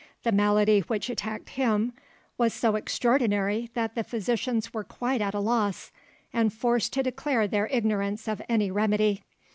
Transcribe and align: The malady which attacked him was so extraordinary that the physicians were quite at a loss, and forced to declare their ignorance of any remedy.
The 0.23 0.31
malady 0.31 0.79
which 0.79 1.11
attacked 1.11 1.49
him 1.49 1.93
was 2.35 2.55
so 2.55 2.75
extraordinary 2.75 3.69
that 3.75 3.93
the 3.93 4.03
physicians 4.03 4.73
were 4.73 4.83
quite 4.83 5.21
at 5.21 5.35
a 5.35 5.39
loss, 5.39 5.91
and 6.33 6.51
forced 6.51 6.91
to 6.93 7.03
declare 7.03 7.47
their 7.47 7.67
ignorance 7.67 8.27
of 8.27 8.41
any 8.49 8.71
remedy. 8.71 9.21